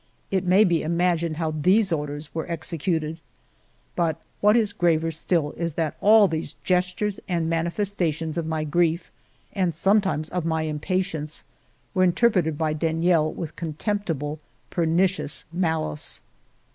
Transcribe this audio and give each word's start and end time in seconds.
It 0.31 0.43
may 0.45 0.63
be 0.63 0.81
imagined 0.81 1.37
how 1.37 1.51
these 1.51 1.91
orders 1.91 2.33
were 2.33 2.49
executed! 2.51 3.19
But 3.95 4.19
what 4.39 4.57
is 4.57 4.73
graver 4.73 5.11
still 5.11 5.51
is 5.51 5.73
that 5.73 5.95
all 6.01 6.27
these 6.27 6.53
gestures 6.63 7.19
and 7.27 7.47
mani 7.47 7.69
festations 7.69 8.35
of 8.35 8.47
my 8.47 8.63
grief 8.63 9.11
and 9.53 9.75
sometimes 9.75 10.29
of 10.29 10.43
my 10.43 10.63
impatience 10.63 11.43
were 11.93 12.03
interpreted 12.03 12.57
by 12.57 12.73
Deniel 12.73 13.31
with 13.31 13.55
con 13.55 13.73
temptible, 13.73 14.39
pernicious 14.71 15.45
malice. 15.53 16.23